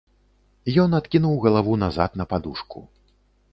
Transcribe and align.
Ён 0.83 0.89
адкінуў 0.99 1.35
галаву 1.45 1.73
назад 1.83 2.19
на 2.21 2.25
падушку. 2.35 2.79